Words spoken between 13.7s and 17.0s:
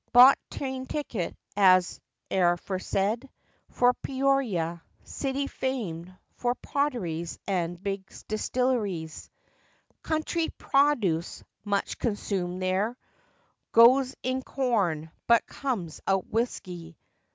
Goes in corn, but comes out whisky.